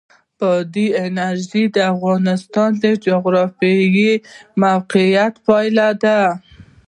بادي 0.39 0.85
انرژي 1.05 1.63
د 1.75 1.77
افغانستان 1.93 2.69
د 2.83 2.85
جغرافیایي 3.05 4.11
موقیعت 4.61 5.33
پایله 5.45 5.89
ده. 6.03 6.19